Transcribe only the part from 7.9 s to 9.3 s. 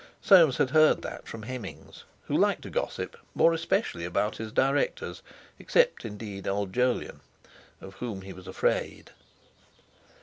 whom he was afraid.